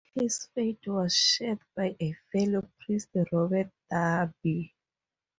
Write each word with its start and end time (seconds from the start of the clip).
His 0.15 0.47
fate 0.55 0.79
was 0.87 1.13
shared 1.13 1.59
by 1.75 1.95
a 2.01 2.15
fellow 2.31 2.67
priest, 2.79 3.09
Robert 3.31 3.69
Dalby. 3.87 4.73